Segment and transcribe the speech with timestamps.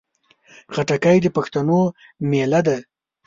[0.73, 1.79] خټکی د پښتنو
[2.29, 2.77] مېله ده.